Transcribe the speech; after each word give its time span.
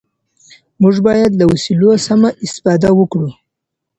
موږ 0.81 0.95
بايد 1.05 1.31
له 1.39 1.45
وسيلو 1.51 1.91
سمه 2.07 2.29
استفاده 2.45 2.89
وکړو. 2.99 3.29